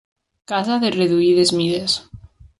Casa 0.51 0.77
de 0.85 0.91
reduïdes 0.95 1.53
mides. 1.61 1.99